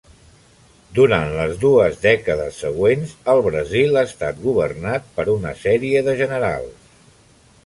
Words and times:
Durant 0.99 1.33
les 1.39 1.51
dues 1.63 1.99
dècades 2.07 2.57
següents, 2.65 3.13
el 3.35 3.43
Brasil 3.51 4.01
ha 4.01 4.05
estat 4.13 4.41
governat 4.47 5.15
per 5.19 5.29
una 5.39 5.55
sèrie 5.69 6.03
de 6.11 6.17
generals. 6.25 6.93